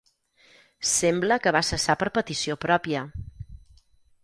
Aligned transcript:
Sembla 0.91 1.37
que 1.43 1.53
va 1.57 1.61
cessar 1.69 1.97
per 2.05 2.09
petició 2.17 2.59
pròpia. 2.67 3.07